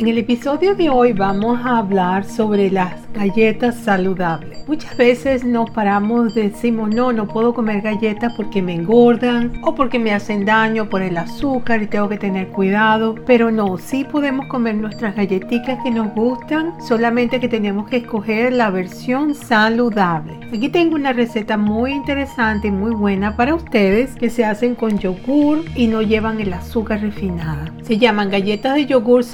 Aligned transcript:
En 0.00 0.08
el 0.08 0.16
episodio 0.16 0.74
de 0.74 0.88
hoy 0.88 1.12
vamos 1.12 1.60
a 1.62 1.76
hablar 1.76 2.24
sobre 2.24 2.70
las 2.70 2.94
galletas 3.12 3.76
saludables. 3.76 4.66
Muchas 4.66 4.96
veces 4.96 5.44
nos 5.44 5.68
paramos, 5.70 6.34
decimos, 6.34 6.88
no, 6.88 7.12
no 7.12 7.28
puedo 7.28 7.52
comer 7.52 7.82
galletas 7.82 8.32
porque 8.34 8.62
me 8.62 8.72
engordan 8.72 9.60
o 9.62 9.74
porque 9.74 9.98
me 9.98 10.14
hacen 10.14 10.46
daño 10.46 10.88
por 10.88 11.02
el 11.02 11.18
azúcar 11.18 11.82
y 11.82 11.86
tengo 11.86 12.08
que 12.08 12.16
tener 12.16 12.48
cuidado. 12.48 13.14
Pero 13.26 13.50
no, 13.50 13.76
sí 13.76 14.04
podemos 14.04 14.46
comer 14.46 14.76
nuestras 14.76 15.14
galletitas 15.16 15.78
que 15.82 15.90
nos 15.90 16.14
gustan, 16.14 16.80
solamente 16.80 17.38
que 17.38 17.48
tenemos 17.48 17.86
que 17.90 17.98
escoger 17.98 18.54
la 18.54 18.70
versión 18.70 19.34
saludable. 19.34 20.40
Aquí 20.50 20.70
tengo 20.70 20.94
una 20.94 21.12
receta 21.12 21.58
muy 21.58 21.92
interesante 21.92 22.68
y 22.68 22.72
muy 22.72 22.94
buena 22.94 23.36
para 23.36 23.54
ustedes 23.54 24.14
que 24.14 24.30
se 24.30 24.46
hacen 24.46 24.74
con 24.74 24.98
yogur 24.98 25.62
y 25.76 25.88
no 25.88 26.00
llevan 26.00 26.40
el 26.40 26.54
azúcar 26.54 27.02
refinada. 27.02 27.70
Se 27.82 27.98
llaman 27.98 28.30
galletas 28.30 28.76
de 28.76 28.86
yogur 28.86 29.24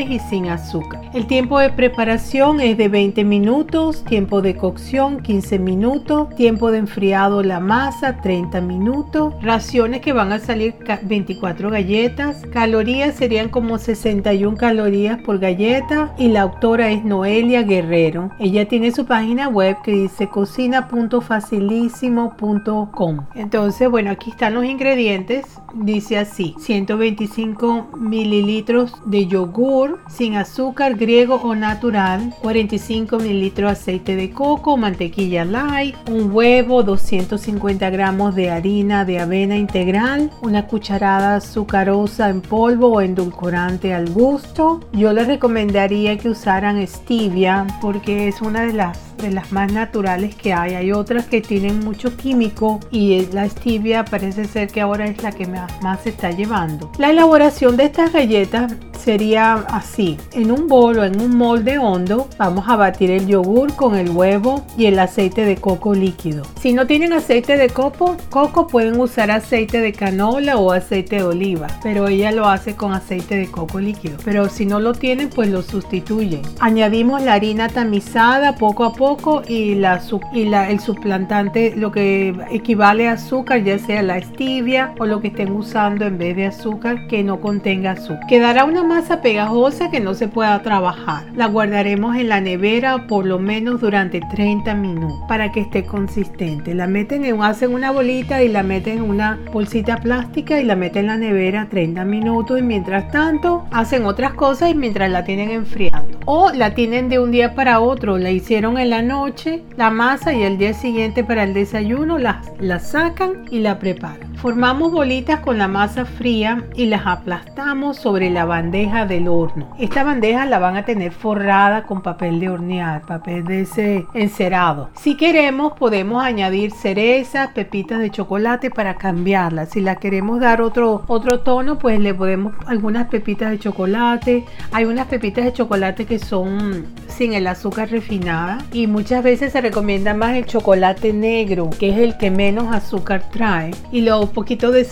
y 0.00 0.18
sin 0.18 0.48
azúcar. 0.48 1.00
El 1.14 1.26
tiempo 1.26 1.58
de 1.58 1.70
preparación 1.70 2.60
es 2.60 2.76
de 2.76 2.88
20 2.88 3.24
minutos, 3.24 4.04
tiempo 4.04 4.42
de 4.42 4.56
cocción 4.56 5.20
15 5.20 5.58
minutos, 5.58 6.34
tiempo 6.34 6.70
de 6.70 6.78
enfriado 6.78 7.42
la 7.42 7.60
masa 7.60 8.20
30 8.20 8.60
minutos, 8.60 9.34
raciones 9.42 10.00
que 10.00 10.12
van 10.12 10.32
a 10.32 10.38
salir 10.38 10.74
24 11.02 11.70
galletas, 11.70 12.42
calorías 12.52 13.14
serían 13.14 13.48
como 13.48 13.78
61 13.78 14.56
calorías 14.56 15.20
por 15.22 15.38
galleta 15.38 16.14
y 16.18 16.28
la 16.28 16.42
autora 16.42 16.90
es 16.90 17.04
Noelia 17.04 17.62
Guerrero. 17.62 18.30
Ella 18.38 18.68
tiene 18.68 18.92
su 18.92 19.06
página 19.06 19.48
web 19.48 19.76
que 19.84 19.92
dice 19.92 20.28
cocina.facilísimo.com. 20.28 23.26
Entonces, 23.34 23.90
bueno, 23.90 24.10
aquí 24.10 24.30
están 24.30 24.54
los 24.54 24.64
ingredientes. 24.64 25.44
Dice 25.74 26.18
así, 26.18 26.54
125 26.58 27.90
mililitros 27.98 28.92
de 29.06 29.26
yogur 29.26 30.00
sin 30.08 30.36
azúcar 30.36 30.96
griego 30.96 31.36
o 31.36 31.54
natural, 31.54 32.34
45 32.42 33.18
mililitros 33.18 33.72
aceite 33.72 34.14
de 34.16 34.30
coco, 34.30 34.76
mantequilla 34.76 35.44
light, 35.44 35.96
un 36.10 36.30
huevo, 36.30 36.82
250 36.82 37.88
gramos 37.90 38.34
de 38.34 38.50
harina 38.50 39.04
de 39.04 39.18
avena 39.18 39.56
integral, 39.56 40.30
una 40.42 40.66
cucharada 40.66 41.36
azucarosa 41.36 42.28
en 42.28 42.42
polvo 42.42 42.88
o 42.88 43.00
endulcorante 43.00 43.94
al 43.94 44.10
gusto. 44.10 44.80
Yo 44.92 45.12
les 45.12 45.26
recomendaría 45.26 46.18
que 46.18 46.28
usaran 46.28 46.86
stevia 46.86 47.66
porque 47.80 48.28
es 48.28 48.42
una 48.42 48.62
de 48.62 48.74
las 48.74 49.12
de 49.22 49.30
las 49.30 49.52
más 49.52 49.72
naturales 49.72 50.34
que 50.34 50.52
hay. 50.52 50.74
Hay 50.74 50.92
otras 50.92 51.26
que 51.26 51.40
tienen 51.40 51.80
mucho 51.80 52.16
químico 52.16 52.80
y 52.90 53.26
la 53.32 53.48
stevia 53.48 54.04
parece 54.04 54.44
ser 54.44 54.68
que 54.68 54.80
ahora 54.80 55.06
es 55.06 55.22
la 55.22 55.32
que 55.32 55.46
más, 55.82 56.00
se 56.02 56.10
está 56.10 56.30
llevando. 56.30 56.90
La 56.98 57.10
elaboración 57.10 57.76
de 57.76 57.84
estas 57.84 58.12
galletas 58.12 58.72
sería 59.02 59.54
así. 59.54 60.16
En 60.32 60.52
un 60.52 60.68
bol 60.68 60.98
o 60.98 61.04
en 61.04 61.20
un 61.20 61.36
molde 61.36 61.78
hondo 61.78 62.28
vamos 62.38 62.68
a 62.68 62.76
batir 62.76 63.10
el 63.10 63.26
yogur 63.26 63.74
con 63.74 63.96
el 63.96 64.10
huevo 64.10 64.64
y 64.78 64.86
el 64.86 64.98
aceite 64.98 65.44
de 65.44 65.56
coco 65.56 65.94
líquido. 65.94 66.44
Si 66.60 66.72
no 66.72 66.86
tienen 66.86 67.12
aceite 67.12 67.56
de 67.56 67.68
coco, 67.68 68.16
coco 68.30 68.66
pueden 68.68 69.00
usar 69.00 69.30
aceite 69.30 69.80
de 69.80 69.92
canola 69.92 70.56
o 70.56 70.72
aceite 70.72 71.16
de 71.16 71.24
oliva, 71.24 71.66
pero 71.82 72.08
ella 72.08 72.30
lo 72.30 72.46
hace 72.46 72.76
con 72.76 72.92
aceite 72.92 73.36
de 73.36 73.50
coco 73.50 73.80
líquido. 73.80 74.18
Pero 74.24 74.48
si 74.48 74.66
no 74.66 74.78
lo 74.78 74.92
tienen, 74.92 75.30
pues 75.30 75.48
lo 75.50 75.62
sustituyen. 75.62 76.42
Añadimos 76.60 77.22
la 77.22 77.34
harina 77.34 77.68
tamizada 77.68 78.56
poco 78.56 78.84
a 78.84 78.92
poco 78.92 79.42
y, 79.46 79.74
la, 79.74 80.00
y 80.32 80.44
la, 80.44 80.70
el 80.70 80.80
suplantante, 80.80 81.74
lo 81.76 81.90
que 81.90 82.34
equivale 82.50 83.08
a 83.08 83.12
azúcar, 83.12 83.64
ya 83.64 83.78
sea 83.78 84.02
la 84.02 84.20
stevia 84.20 84.94
o 84.98 85.06
lo 85.06 85.20
que 85.20 85.28
estén 85.28 85.51
usando 85.54 86.06
en 86.06 86.18
vez 86.18 86.36
de 86.36 86.46
azúcar 86.46 87.06
que 87.06 87.22
no 87.22 87.40
contenga 87.40 87.92
azúcar. 87.92 88.26
Quedará 88.28 88.64
una 88.64 88.84
masa 88.84 89.20
pegajosa 89.20 89.90
que 89.90 90.00
no 90.00 90.14
se 90.14 90.28
pueda 90.28 90.62
trabajar. 90.62 91.24
La 91.34 91.46
guardaremos 91.46 92.16
en 92.16 92.28
la 92.28 92.40
nevera 92.40 93.06
por 93.06 93.26
lo 93.26 93.38
menos 93.38 93.80
durante 93.80 94.20
30 94.20 94.74
minutos 94.74 95.18
para 95.28 95.52
que 95.52 95.60
esté 95.60 95.84
consistente. 95.84 96.74
La 96.74 96.86
meten 96.86 97.24
en, 97.24 97.42
hacen 97.42 97.74
una 97.74 97.90
bolita 97.90 98.42
y 98.42 98.48
la 98.48 98.62
meten 98.62 98.98
en 98.98 99.02
una 99.02 99.38
bolsita 99.52 99.98
plástica 99.98 100.60
y 100.60 100.64
la 100.64 100.76
meten 100.76 101.02
en 101.02 101.06
la 101.06 101.16
nevera 101.16 101.68
30 101.70 102.04
minutos 102.04 102.58
y 102.58 102.62
mientras 102.62 103.10
tanto 103.10 103.66
hacen 103.70 104.04
otras 104.04 104.34
cosas 104.34 104.70
y 104.70 104.74
mientras 104.74 105.10
la 105.10 105.24
tienen 105.24 105.50
enfriando. 105.50 106.18
O 106.24 106.52
la 106.52 106.74
tienen 106.74 107.08
de 107.08 107.18
un 107.18 107.30
día 107.30 107.54
para 107.54 107.80
otro, 107.80 108.18
la 108.18 108.30
hicieron 108.30 108.78
en 108.78 108.90
la 108.90 109.02
noche, 109.02 109.62
la 109.76 109.90
masa 109.90 110.32
y 110.32 110.42
el 110.42 110.58
día 110.58 110.74
siguiente 110.74 111.24
para 111.24 111.44
el 111.44 111.54
desayuno 111.54 112.18
la, 112.18 112.42
la 112.60 112.78
sacan 112.78 113.44
y 113.50 113.60
la 113.60 113.78
preparan. 113.78 114.31
Formamos 114.42 114.90
bolitas 114.90 115.38
con 115.38 115.56
la 115.56 115.68
masa 115.68 116.04
fría 116.04 116.64
y 116.74 116.86
las 116.86 117.06
aplastamos 117.06 117.96
sobre 117.96 118.28
la 118.28 118.44
bandeja 118.44 119.06
del 119.06 119.28
horno. 119.28 119.68
Esta 119.78 120.02
bandeja 120.02 120.44
la 120.46 120.58
van 120.58 120.76
a 120.76 120.84
tener 120.84 121.12
forrada 121.12 121.84
con 121.84 122.02
papel 122.02 122.40
de 122.40 122.48
hornear, 122.48 123.02
papel 123.02 123.44
de 123.44 123.60
ese 123.60 124.04
encerado. 124.14 124.90
Si 124.96 125.16
queremos 125.16 125.74
podemos 125.74 126.24
añadir 126.24 126.72
cerezas, 126.72 127.50
pepitas 127.50 128.00
de 128.00 128.10
chocolate 128.10 128.68
para 128.72 128.96
cambiarla. 128.96 129.66
Si 129.66 129.80
la 129.80 129.94
queremos 129.94 130.40
dar 130.40 130.60
otro, 130.60 131.04
otro 131.06 131.38
tono, 131.38 131.78
pues 131.78 132.00
le 132.00 132.12
podemos 132.12 132.52
algunas 132.66 133.06
pepitas 133.06 133.52
de 133.52 133.60
chocolate. 133.60 134.44
Hay 134.72 134.86
unas 134.86 135.06
pepitas 135.06 135.44
de 135.44 135.52
chocolate 135.52 136.04
que 136.04 136.18
son 136.18 136.86
sin 137.06 137.34
el 137.34 137.46
azúcar 137.46 137.90
refinada 137.90 138.58
y 138.72 138.88
muchas 138.88 139.22
veces 139.22 139.52
se 139.52 139.60
recomienda 139.60 140.14
más 140.14 140.34
el 140.34 140.46
chocolate 140.46 141.12
negro, 141.12 141.70
que 141.78 141.90
es 141.90 141.98
el 141.98 142.16
que 142.16 142.32
menos 142.32 142.74
azúcar 142.74 143.22
trae. 143.30 143.70
Y 143.92 144.00
lo 144.00 144.31
poquito 144.32 144.70
de, 144.70 144.84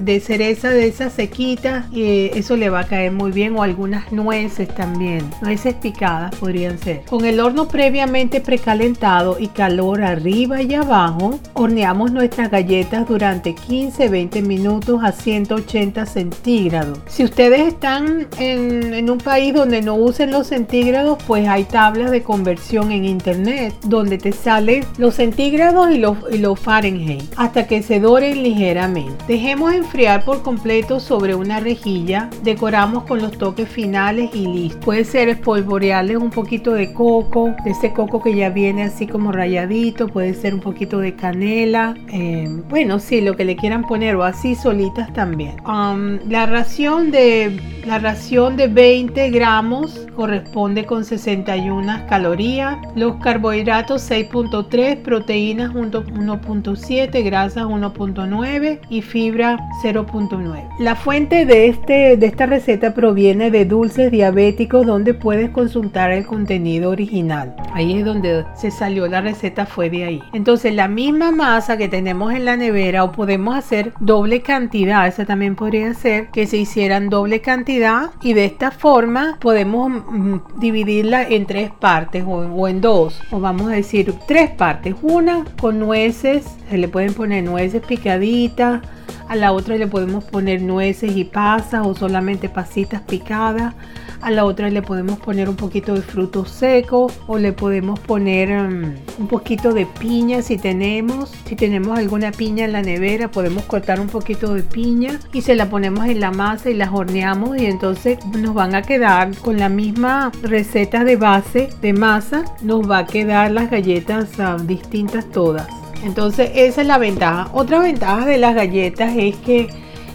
de 0.00 0.20
cereza 0.20 0.70
de 0.70 0.86
esa 0.86 1.10
sequita 1.10 1.88
y 1.92 2.30
eso 2.34 2.56
le 2.56 2.70
va 2.70 2.80
a 2.80 2.86
caer 2.86 3.12
muy 3.12 3.32
bien 3.32 3.56
o 3.56 3.62
algunas 3.62 4.12
nueces 4.12 4.68
también, 4.74 5.28
nueces 5.40 5.74
picadas 5.74 6.34
podrían 6.36 6.78
ser. 6.78 7.02
Con 7.08 7.24
el 7.24 7.40
horno 7.40 7.68
previamente 7.68 8.40
precalentado 8.40 9.36
y 9.38 9.48
calor 9.48 10.02
arriba 10.02 10.62
y 10.62 10.74
abajo, 10.74 11.38
horneamos 11.54 12.12
nuestras 12.12 12.50
galletas 12.50 13.08
durante 13.08 13.54
15-20 13.54 14.42
minutos 14.42 15.00
a 15.02 15.12
180 15.12 16.06
centígrados. 16.06 16.98
Si 17.06 17.24
ustedes 17.24 17.60
están 17.68 18.26
en, 18.38 18.94
en 18.94 19.10
un 19.10 19.18
país 19.18 19.54
donde 19.54 19.82
no 19.82 19.94
usen 19.94 20.30
los 20.30 20.48
centígrados, 20.48 21.18
pues 21.26 21.48
hay 21.48 21.64
tablas 21.64 22.10
de 22.10 22.22
conversión 22.22 22.92
en 22.92 23.04
internet 23.04 23.74
donde 23.84 24.18
te 24.18 24.32
salen 24.32 24.84
los 24.98 25.14
centígrados 25.14 25.90
y 25.90 25.98
los, 25.98 26.16
y 26.30 26.38
los 26.38 26.58
Fahrenheit 26.58 27.22
hasta 27.36 27.66
que 27.66 27.82
se 27.82 28.00
doren 28.00 28.42
ligeramente 28.42 28.81
Dejemos 29.28 29.72
enfriar 29.72 30.24
por 30.24 30.42
completo 30.42 30.98
sobre 30.98 31.36
una 31.36 31.60
rejilla, 31.60 32.28
decoramos 32.42 33.04
con 33.04 33.22
los 33.22 33.38
toques 33.38 33.68
finales 33.68 34.30
y 34.34 34.46
listo. 34.46 34.80
Puede 34.80 35.04
ser 35.04 35.28
espolvorearles 35.28 36.16
un 36.16 36.30
poquito 36.30 36.72
de 36.72 36.92
coco, 36.92 37.54
de 37.64 37.70
ese 37.70 37.92
coco 37.92 38.20
que 38.20 38.34
ya 38.34 38.50
viene 38.50 38.82
así 38.82 39.06
como 39.06 39.30
rayadito, 39.30 40.08
puede 40.08 40.34
ser 40.34 40.52
un 40.54 40.60
poquito 40.60 40.98
de 40.98 41.14
canela, 41.14 41.94
eh, 42.12 42.48
bueno, 42.68 42.98
sí, 42.98 43.20
lo 43.20 43.36
que 43.36 43.44
le 43.44 43.54
quieran 43.54 43.86
poner 43.86 44.16
o 44.16 44.24
así 44.24 44.56
solitas 44.56 45.12
también. 45.12 45.56
Um, 45.64 46.18
la 46.28 46.46
ración 46.46 47.12
de 47.12 47.60
la 47.86 47.98
ración 47.98 48.56
de 48.56 48.68
20 48.68 49.30
gramos 49.30 50.06
corresponde 50.14 50.84
con 50.86 51.04
61 51.04 52.06
calorías, 52.08 52.78
los 52.94 53.16
carbohidratos 53.16 54.08
6.3, 54.08 55.02
proteínas 55.02 55.72
1.7, 55.72 57.24
grasas 57.24 57.64
1.9 57.64 58.71
y 58.88 59.02
fibra 59.02 59.58
0.9. 59.82 60.68
La 60.78 60.94
fuente 60.96 61.46
de, 61.46 61.68
este, 61.68 62.16
de 62.16 62.26
esta 62.26 62.46
receta 62.46 62.94
proviene 62.94 63.50
de 63.50 63.64
Dulces 63.64 64.10
Diabéticos 64.10 64.86
donde 64.86 65.14
puedes 65.14 65.50
consultar 65.50 66.10
el 66.10 66.26
contenido 66.26 66.90
original. 66.90 67.54
Ahí 67.72 67.98
es 67.98 68.04
donde 68.04 68.44
se 68.54 68.70
salió 68.70 69.06
la 69.06 69.20
receta, 69.20 69.66
fue 69.66 69.90
de 69.90 70.04
ahí. 70.04 70.22
Entonces 70.32 70.74
la 70.74 70.88
misma 70.88 71.30
masa 71.30 71.76
que 71.76 71.88
tenemos 71.88 72.32
en 72.32 72.44
la 72.44 72.56
nevera 72.56 73.04
o 73.04 73.12
podemos 73.12 73.56
hacer 73.56 73.92
doble 74.00 74.42
cantidad, 74.42 75.06
esa 75.06 75.24
también 75.24 75.56
podría 75.56 75.94
ser 75.94 76.28
que 76.28 76.46
se 76.46 76.56
hicieran 76.56 77.08
doble 77.08 77.40
cantidad 77.40 78.10
y 78.22 78.34
de 78.34 78.44
esta 78.44 78.70
forma 78.70 79.38
podemos 79.40 79.90
mm, 79.90 80.36
dividirla 80.58 81.22
en 81.22 81.46
tres 81.46 81.70
partes 81.70 82.24
o, 82.24 82.38
o 82.38 82.68
en 82.68 82.80
dos 82.80 83.20
o 83.30 83.40
vamos 83.40 83.70
a 83.70 83.74
decir 83.74 84.14
tres 84.26 84.50
partes. 84.50 84.94
Una 85.02 85.44
con 85.60 85.78
nueces, 85.78 86.44
se 86.68 86.78
le 86.78 86.88
pueden 86.88 87.14
poner 87.14 87.44
nueces 87.44 87.82
picaditas 87.82 88.82
a 89.28 89.36
la 89.36 89.52
otra 89.52 89.76
le 89.76 89.86
podemos 89.86 90.24
poner 90.24 90.60
nueces 90.60 91.16
y 91.16 91.24
pasas 91.24 91.86
o 91.86 91.94
solamente 91.94 92.50
pasitas 92.50 93.00
picadas, 93.00 93.74
a 94.22 94.30
la 94.30 94.44
otra 94.44 94.70
le 94.70 94.82
podemos 94.82 95.18
poner 95.18 95.48
un 95.48 95.56
poquito 95.56 95.94
de 95.94 96.02
frutos 96.02 96.48
secos 96.48 97.12
o 97.26 97.38
le 97.38 97.52
podemos 97.52 97.98
poner 97.98 98.50
um, 98.50 98.94
un 99.18 99.28
poquito 99.28 99.72
de 99.72 99.84
piña 99.84 100.42
si 100.42 100.56
tenemos, 100.58 101.32
si 101.44 101.56
tenemos 101.56 101.98
alguna 101.98 102.30
piña 102.30 102.64
en 102.64 102.72
la 102.72 102.82
nevera 102.82 103.30
podemos 103.30 103.64
cortar 103.64 104.00
un 104.00 104.06
poquito 104.06 104.54
de 104.54 104.62
piña 104.62 105.18
y 105.32 105.42
se 105.42 105.56
la 105.56 105.68
ponemos 105.68 106.06
en 106.06 106.20
la 106.20 106.30
masa 106.30 106.70
y 106.70 106.74
las 106.74 106.90
horneamos 106.92 107.60
y 107.60 107.66
entonces 107.66 108.24
nos 108.26 108.54
van 108.54 108.76
a 108.76 108.82
quedar 108.82 109.36
con 109.38 109.58
la 109.58 109.68
misma 109.68 110.30
receta 110.42 111.02
de 111.02 111.16
base 111.16 111.70
de 111.82 111.92
masa, 111.92 112.44
nos 112.62 112.88
va 112.88 112.98
a 112.98 113.06
quedar 113.06 113.50
las 113.50 113.70
galletas 113.70 114.28
uh, 114.38 114.62
distintas 114.62 115.28
todas. 115.30 115.66
Entonces 116.04 116.50
esa 116.54 116.80
es 116.80 116.86
la 116.86 116.98
ventaja. 116.98 117.48
Otra 117.52 117.80
ventaja 117.80 118.26
de 118.26 118.38
las 118.38 118.54
galletas 118.54 119.14
es 119.16 119.36
que 119.36 119.68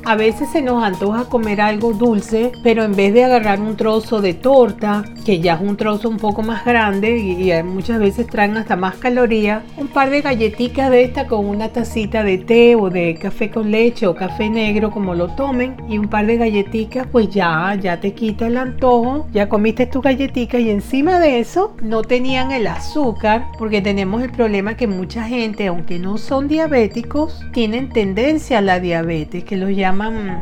a 0.07 0.15
veces 0.15 0.50
se 0.50 0.62
nos 0.62 0.81
antoja 0.81 1.25
comer 1.25 1.59
algo 1.59 1.92
dulce, 1.92 2.54
pero 2.63 2.86
en 2.86 2.95
vez 2.95 3.13
de 3.13 3.25
agarrar 3.25 3.59
un 3.59 3.75
trozo 3.75 4.21
de 4.21 4.33
torta, 4.33 5.04
que 5.25 5.42
ya 5.42 5.56
es 5.56 5.62
un 5.62 5.75
trozo 5.75 6.07
un 6.07 6.15
poco 6.15 6.44
más 6.44 6.63
grande 6.63 7.18
y, 7.18 7.51
muchas 7.63 8.00
veces 8.00 8.25
traen 8.25 8.56
hasta 8.56 8.77
más 8.77 8.95
calorías, 8.95 9.63
un 9.75 9.89
par 9.89 10.09
de 10.09 10.21
galletitas 10.21 10.89
de 10.92 11.04
esta 11.04 11.27
con 11.27 11.45
una 11.45 11.68
tacita 11.74 12.24
de 12.24 12.38
té 12.38 12.77
o 12.77 12.89
de 12.89 13.15
café 13.15 13.51
con 13.51 13.69
leche 13.69 14.07
o 14.07 14.15
café 14.15 14.50
negro 14.50 14.92
como 14.92 15.13
lo 15.13 15.27
tomen 15.36 15.75
y 15.89 15.98
un 15.98 16.07
par 16.07 16.25
de 16.25 16.38
galletitas, 16.38 17.06
pues 17.12 17.30
ya, 17.30 17.75
ya 17.75 18.00
te 18.00 18.13
quita 18.13 18.48
el 18.48 18.56
antojo, 18.56 19.27
ya 19.33 19.50
comiste 19.50 19.88
tus 19.88 20.03
galletitas 20.03 20.62
y 20.62 20.69
encima 20.69 21.19
de 21.19 21.39
eso 21.39 21.75
no 21.81 22.01
tenían 22.01 22.53
el 22.53 22.68
azúcar 22.68 23.48
porque 23.60 23.81
tenemos 23.81 24.24
el 24.24 24.31
problema 24.31 24.77
que 24.77 24.88
mucha 24.88 25.24
gente, 25.24 25.68
aunque 25.68 26.00
no 26.00 26.18
son 26.18 26.48
diabéticos, 26.48 27.42
tienen 27.51 27.89
tendencia 27.89 28.60
a 28.60 28.62
la 28.62 28.80
diabetes, 28.80 29.44
que 29.44 29.57
los 29.57 29.71
llaman 29.71 29.97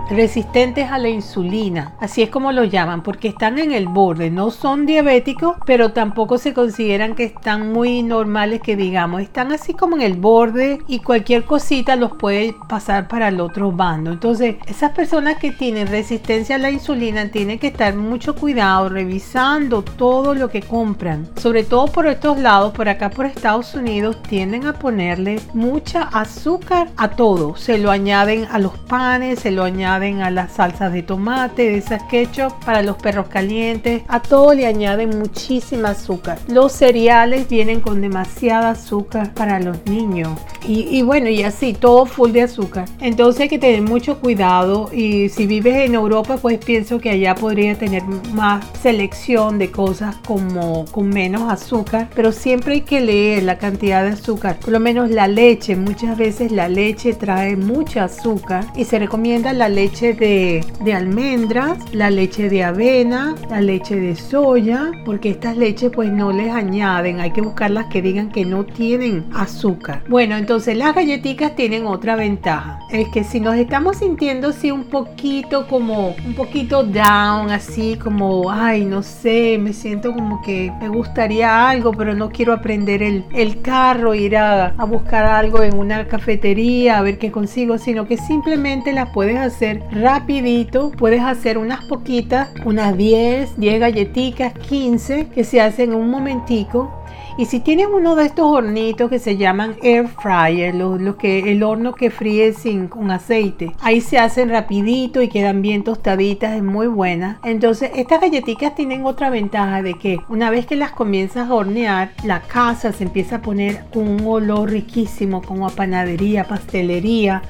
resistentes 0.10 0.90
a 0.90 0.98
la 0.98 1.10
insulina. 1.10 1.94
Así 2.00 2.22
es 2.22 2.30
como 2.30 2.52
lo 2.52 2.64
llaman, 2.64 3.04
porque 3.04 3.30
están 3.30 3.60
en 3.60 3.72
el 3.72 3.88
borde, 3.88 4.30
no 4.30 4.52
son 4.52 4.86
diabéticos, 4.86 5.58
pero 5.66 5.92
tampoco 5.92 6.38
se 6.38 6.54
consideran 6.54 7.16
que 7.16 7.24
están 7.26 7.72
muy 7.72 8.04
normales, 8.04 8.62
que 8.62 8.76
digamos, 8.76 9.22
están 9.22 9.52
así 9.52 9.74
como 9.74 9.96
en 9.96 10.02
el 10.02 10.16
borde 10.16 10.80
y 10.88 11.00
cualquier 11.00 11.44
cosita 11.44 11.96
los 11.96 12.14
puede 12.14 12.56
pasar 12.68 13.08
para 13.08 13.30
el 13.30 13.40
otro 13.40 13.72
bando. 13.72 14.12
Entonces, 14.12 14.56
esas 14.68 14.92
personas 14.92 15.38
que 15.38 15.52
tienen 15.52 15.88
resistencia 15.88 16.56
a 16.56 16.60
la 16.60 16.72
insulina 16.72 17.30
tienen 17.30 17.60
que 17.60 17.68
estar 17.68 17.96
mucho 17.96 18.36
cuidado 18.36 18.90
revisando 18.90 19.84
todo 19.84 20.36
lo 20.36 20.50
que 20.50 20.62
compran, 20.62 21.30
sobre 21.38 21.64
todo 21.64 21.88
por 21.88 22.08
estos 22.08 22.40
lados, 22.40 22.74
por 22.74 22.90
acá 22.90 23.10
por 23.10 23.26
Estados 23.26 23.74
Unidos, 23.76 24.22
tienden 24.24 24.66
a 24.66 24.74
ponerle 24.74 25.40
mucha 25.54 26.04
azúcar 26.04 26.90
a 26.98 27.10
todo. 27.10 27.56
Se 27.56 27.78
lo 27.78 27.92
añaden 27.92 28.46
a 28.52 28.60
los 28.60 28.78
panes, 28.78 29.45
se 29.46 29.52
lo 29.52 29.64
añaden 29.64 30.24
a 30.24 30.32
las 30.32 30.54
salsas 30.54 30.92
de 30.92 31.04
tomate, 31.04 31.70
de 31.70 31.78
esas 31.78 32.02
ketchup, 32.06 32.52
para 32.66 32.82
los 32.82 32.98
perros 32.98 33.28
calientes, 33.28 34.02
a 34.08 34.20
todo 34.20 34.56
le 34.56 34.66
añaden 34.66 35.20
muchísima 35.20 35.90
azúcar. 35.90 36.40
Los 36.48 36.72
cereales 36.72 37.48
vienen 37.48 37.80
con 37.80 38.02
demasiada 38.02 38.72
azúcar 38.72 39.36
para 39.36 39.60
los 39.60 39.86
niños. 39.86 40.32
Y, 40.68 41.04
bueno, 41.04 41.30
y 41.30 41.44
así, 41.44 41.74
todo 41.74 42.08
full 42.08 42.32
de 42.32 42.42
azúcar. 42.42 42.86
Entonces 43.00 43.42
hay 43.42 43.50
que 43.50 43.60
tener 43.60 43.84
mucho 43.84 44.20
cuidado 44.20 44.90
y 44.92 45.30
si 45.30 45.46
vives 45.46 45.76
en 45.76 45.94
Europa, 45.94 46.38
pues 46.42 46.58
pienso 46.58 46.98
que 46.98 47.12
allá 47.12 47.36
podría 47.36 47.78
tener 47.78 48.02
más 48.34 48.66
selección 48.82 49.60
de 49.60 49.70
cosas 49.70 50.16
como 50.26 50.86
con 50.86 51.10
menos 51.10 51.52
azúcar, 51.52 52.10
pero 52.16 52.32
siempre 52.32 52.74
hay 52.74 52.82
que 52.82 53.00
leer 53.00 53.44
la 53.44 53.60
cantidad 53.60 54.04
de 54.04 54.14
azúcar. 54.14 54.58
Por 54.60 54.72
lo 54.72 54.80
menos 54.80 55.12
la 55.12 55.28
leche, 55.28 55.76
muchas 55.76 56.18
veces 56.18 56.52
la 56.52 56.68
leche 56.68 57.14
trae 57.14 57.56
mucha 57.56 58.06
azúcar 58.06 58.66
y 58.76 58.86
se 58.86 58.98
recomienda 58.98 59.35
la 59.44 59.70
leche 59.70 60.14
de, 60.14 60.66
de 60.84 60.94
almendras, 60.94 61.78
la 61.94 62.10
leche 62.10 62.50
de 62.50 62.64
avena, 62.64 63.36
la 63.50 63.60
leche 63.60 63.96
de 63.96 64.16
soya, 64.16 64.92
porque 65.04 65.30
estas 65.30 65.58
leches 65.58 65.92
pues 65.94 66.10
no 66.10 66.32
les 66.32 66.52
añaden, 66.52 67.20
hay 67.20 67.32
que 67.32 67.42
buscar 67.42 67.70
las 67.72 67.88
que 67.88 68.02
digan 68.02 68.32
que 68.32 68.46
no 68.46 68.64
tienen 68.64 69.26
azúcar. 69.34 70.04
Bueno, 70.08 70.38
entonces 70.38 70.78
las 70.78 70.96
galletitas 70.96 71.56
tienen 71.56 71.86
otra 71.86 72.16
ventaja. 72.16 72.80
Es 72.92 73.10
que 73.10 73.24
si 73.24 73.40
nos 73.40 73.56
estamos 73.56 73.98
sintiendo 73.98 74.50
así 74.50 74.72
un 74.72 74.86
poquito 74.86 75.68
como 75.68 76.16
un 76.26 76.34
poquito 76.34 76.84
down, 76.84 77.52
así 77.52 77.98
como, 77.98 78.50
ay, 78.50 78.86
no 78.86 79.04
sé, 79.04 79.58
me 79.60 79.74
siento 79.74 80.14
como 80.14 80.42
que 80.42 80.72
me 80.80 80.88
gustaría 80.88 81.70
algo, 81.70 81.92
pero 81.92 82.14
no 82.14 82.30
quiero 82.30 82.54
aprender 82.54 83.04
el, 83.04 83.26
el 83.34 83.62
carro, 83.62 84.16
ir 84.16 84.38
a, 84.38 84.68
a 84.78 84.86
buscar 84.86 85.26
algo 85.26 85.62
en 85.62 85.78
una 85.78 86.08
cafetería, 86.08 86.98
a 86.98 87.02
ver 87.02 87.18
qué 87.18 87.32
consigo, 87.32 87.78
sino 87.78 88.08
que 88.08 88.18
simplemente 88.18 88.94
las 88.94 89.10
puedes 89.16 89.38
hacer 89.38 89.82
rapidito, 89.92 90.92
puedes 90.92 91.22
hacer 91.22 91.58
unas 91.58 91.86
poquitas, 91.86 92.50
unas 92.66 92.98
10, 92.98 93.58
10 93.58 93.80
galletitas, 93.80 94.52
15, 94.52 95.28
que 95.30 95.46
se 95.46 95.62
hacen 95.62 95.92
en 95.92 95.96
un 95.96 96.10
momentico 96.10 96.92
y 97.38 97.46
si 97.46 97.62
tienes 97.62 97.88
uno 97.88 98.18
de 98.18 98.26
estos 98.26 98.46
hornitos 98.46 99.10
que 99.10 99.20
se 99.20 99.38
llaman 99.38 99.78
air 99.82 100.10
fryer, 100.10 100.76
lo, 100.76 101.18
que, 101.18 101.50
el 101.54 101.64
horno 101.64 101.94
que 101.94 102.10
fríe 102.10 102.52
sin 102.52 102.90
con 102.90 103.10
aceite, 103.10 103.72
ahí 103.80 104.02
se 104.02 104.18
hacen 104.18 104.50
rapidito 104.50 105.22
y 105.22 105.30
quedan 105.30 105.62
bien 105.62 105.86
tostaditas, 105.86 106.54
es 106.54 106.64
muy 106.64 106.88
buena. 106.88 107.40
Entonces 107.46 107.92
estas 107.96 108.20
galletitas 108.20 108.76
tienen 108.76 109.06
otra 109.06 109.30
ventaja 109.30 109.82
de 109.82 109.94
que 109.94 110.20
una 110.28 110.50
vez 110.50 110.66
que 110.66 110.76
las 110.76 110.92
comienzas 110.92 111.50
a 111.50 111.54
hornear, 111.54 112.12
la 112.26 112.42
casa 112.42 112.92
se 112.92 113.06
empieza 113.06 113.38
a 113.38 113.42
poner 113.42 113.86
un 113.94 114.26
olor 114.26 114.72
riquísimo, 114.72 115.42
como 115.42 115.68
a 115.68 115.70
panadería, 115.70 116.44
pastelería 116.44 117.42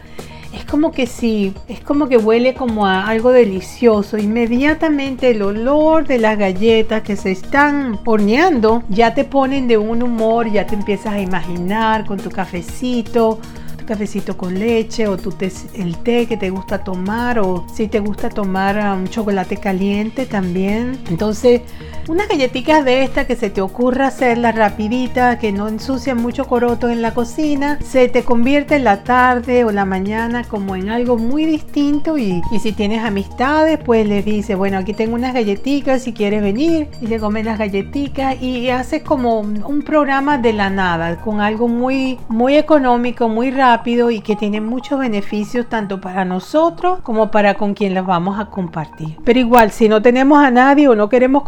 es 0.56 0.66
como 0.66 0.92
que 0.92 1.06
sí, 1.06 1.54
es 1.68 1.82
como 1.82 2.08
que 2.08 2.18
huele 2.18 2.54
como 2.54 2.86
a 2.86 3.08
algo 3.08 3.32
delicioso. 3.32 4.18
Inmediatamente 4.18 5.32
el 5.32 5.42
olor 5.42 6.08
de 6.08 6.18
las 6.18 6.38
galletas 6.38 7.04
que 7.04 7.16
se 7.16 7.32
están 7.32 8.00
horneando 8.06 8.84
ya 8.90 9.14
te 9.14 9.26
ponen 9.26 9.68
de 9.68 9.78
un 9.78 10.02
humor, 10.02 10.50
ya 10.50 10.66
te 10.66 10.76
empiezas 10.76 11.14
a 11.14 11.20
imaginar 11.20 12.06
con 12.06 12.20
tu 12.20 12.30
cafecito 12.30 13.40
cafecito 13.86 14.36
con 14.36 14.58
leche 14.58 15.08
o 15.08 15.16
tu 15.16 15.32
el 15.76 15.98
té 15.98 16.26
que 16.26 16.38
te 16.38 16.50
gusta 16.50 16.84
tomar 16.84 17.40
o 17.40 17.66
si 17.74 17.88
te 17.88 18.00
gusta 18.00 18.30
tomar 18.30 18.78
un 18.78 19.02
um, 19.02 19.08
chocolate 19.08 19.58
caliente 19.58 20.26
también. 20.26 20.98
Entonces, 21.08 21.62
unas 22.08 22.28
galletitas 22.28 22.86
de 22.86 23.04
estas 23.04 23.26
que 23.26 23.36
se 23.36 23.50
te 23.50 23.62
ocurra 23.62 24.08
hacerlas 24.08 24.56
rapidita, 24.56 25.40
que 25.40 25.52
no 25.52 25.68
ensucian 25.68 26.18
mucho 26.18 26.46
coroto 26.46 26.90
en 26.90 27.02
la 27.02 27.14
cocina, 27.14 27.80
se 27.82 28.08
te 28.10 28.24
convierte 28.24 28.76
en 28.76 28.84
la 28.84 29.04
tarde 29.04 29.66
o 29.66 29.72
la 29.72 29.86
mañana 29.86 30.44
como 30.44 30.76
en 30.76 30.90
algo 30.90 31.18
muy 31.18 31.46
distinto 31.46 32.18
y, 32.18 32.42
y 32.52 32.60
si 32.60 32.72
tienes 32.72 33.04
amistades, 33.04 33.80
pues 33.84 34.08
le 34.08 34.22
dices, 34.22 34.58
bueno, 34.58 34.78
aquí 34.78 34.94
tengo 34.94 35.16
unas 35.16 35.34
galletitas 35.34 36.04
si 36.04 36.14
quieres 36.14 36.42
venir 36.42 36.90
y 37.02 37.08
te 37.08 37.20
comes 37.20 37.46
las 37.46 37.58
galletitas 37.58 38.42
y 38.42 38.70
haces 38.70 39.02
como 39.02 39.40
un 39.40 39.84
programa 39.84 40.38
de 40.38 40.54
la 40.54 40.70
nada, 40.70 41.18
con 41.22 41.42
algo 41.42 41.68
muy, 41.68 42.20
muy 42.28 42.56
económico, 42.56 43.30
muy 43.30 43.52
rápido 43.52 44.12
y 44.12 44.22
que 44.22 44.36
tiene 44.36 44.62
muchos 44.62 45.00
beneficios 45.00 45.68
tanto 45.68 46.02
para 46.02 46.26
nosotros 46.26 47.00
como 47.02 47.32
para 47.32 47.56
con 47.56 47.74
quien 47.74 47.94
las 47.94 48.06
vamos 48.06 48.40
a 48.40 48.46
compartir. 48.48 49.18
Pero 49.24 49.40
igual, 49.40 49.72
si 49.72 49.90
no 49.90 50.02
tenemos 50.02 50.44
a 50.44 50.52
nadie 50.52 50.88
o 50.88 50.96
no 50.96 51.10
queremos 51.10 51.44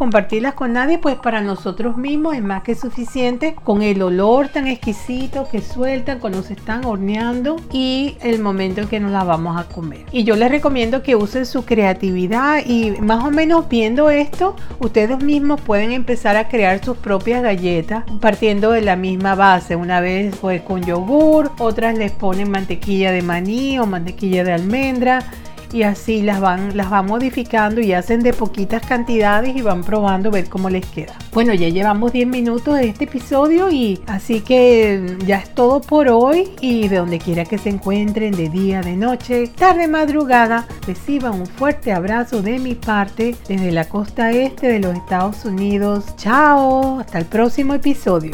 con 0.53 0.73
nadie, 0.73 0.97
pues 0.97 1.15
para 1.15 1.41
nosotros 1.41 1.97
mismos 1.97 2.35
es 2.35 2.43
más 2.43 2.63
que 2.63 2.75
suficiente 2.75 3.55
con 3.63 3.81
el 3.81 4.01
olor 4.01 4.49
tan 4.49 4.67
exquisito 4.67 5.47
que 5.49 5.61
sueltan 5.61 6.19
cuando 6.19 6.43
se 6.43 6.53
están 6.53 6.85
horneando 6.85 7.57
y 7.71 8.17
el 8.21 8.39
momento 8.39 8.81
en 8.81 8.87
que 8.87 8.99
nos 8.99 9.11
las 9.11 9.25
vamos 9.25 9.59
a 9.59 9.65
comer. 9.65 10.05
Y 10.11 10.23
yo 10.23 10.35
les 10.35 10.49
recomiendo 10.49 11.03
que 11.03 11.15
usen 11.15 11.45
su 11.45 11.65
creatividad 11.65 12.65
y 12.65 12.91
más 13.01 13.23
o 13.23 13.31
menos 13.31 13.67
viendo 13.69 14.09
esto, 14.09 14.55
ustedes 14.79 15.23
mismos 15.23 15.61
pueden 15.61 15.91
empezar 15.91 16.37
a 16.37 16.47
crear 16.47 16.83
sus 16.83 16.97
propias 16.97 17.43
galletas 17.43 18.03
partiendo 18.21 18.71
de 18.71 18.81
la 18.81 18.95
misma 18.95 19.35
base. 19.35 19.75
Una 19.75 20.01
vez 20.01 20.35
pues 20.39 20.61
con 20.61 20.83
yogur, 20.83 21.51
otras 21.59 21.97
les 21.97 22.11
ponen 22.11 22.51
mantequilla 22.51 23.11
de 23.11 23.21
maní 23.21 23.79
o 23.79 23.85
mantequilla 23.85 24.43
de 24.43 24.53
almendra 24.53 25.25
y 25.71 25.83
así 25.83 26.21
las 26.21 26.39
van, 26.39 26.75
las 26.75 26.89
van 26.89 27.05
modificando 27.05 27.81
y 27.81 27.93
hacen 27.93 28.21
de 28.21 28.33
poquitas 28.33 28.85
cantidades 28.85 29.55
y 29.55 29.61
van 29.61 29.83
probando 29.83 30.31
ver 30.31 30.49
cómo 30.49 30.69
les 30.69 30.85
queda. 30.85 31.13
Bueno, 31.33 31.53
ya 31.53 31.69
llevamos 31.69 32.13
10 32.13 32.27
minutos 32.27 32.75
de 32.75 32.87
este 32.87 33.05
episodio 33.05 33.69
y 33.69 33.99
así 34.07 34.41
que 34.41 35.17
ya 35.25 35.37
es 35.37 35.53
todo 35.53 35.81
por 35.81 36.07
hoy 36.09 36.49
y 36.61 36.87
de 36.87 36.97
donde 36.97 37.19
quiera 37.19 37.45
que 37.45 37.57
se 37.57 37.69
encuentren, 37.69 38.35
de 38.35 38.49
día, 38.49 38.81
de 38.81 38.95
noche, 38.95 39.47
tarde, 39.47 39.87
madrugada, 39.87 40.67
reciban 40.85 41.39
un 41.39 41.45
fuerte 41.45 41.91
abrazo 41.91 42.41
de 42.41 42.59
mi 42.59 42.75
parte 42.75 43.35
desde 43.47 43.71
la 43.71 43.85
costa 43.85 44.31
este 44.31 44.67
de 44.67 44.79
los 44.79 44.95
Estados 44.95 45.45
Unidos. 45.45 46.15
Chao, 46.17 46.99
hasta 46.99 47.19
el 47.19 47.25
próximo 47.25 47.73
episodio. 47.73 48.31